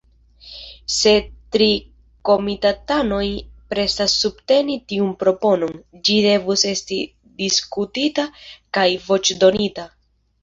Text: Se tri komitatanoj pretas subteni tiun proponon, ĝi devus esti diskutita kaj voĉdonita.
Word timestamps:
Se 0.93 1.11
tri 1.55 1.65
komitatanoj 2.29 3.27
pretas 3.73 4.15
subteni 4.23 4.77
tiun 4.93 5.11
proponon, 5.23 5.75
ĝi 6.09 6.15
devus 6.29 6.63
esti 6.73 6.99
diskutita 7.43 8.27
kaj 8.79 8.87
voĉdonita. 9.11 9.87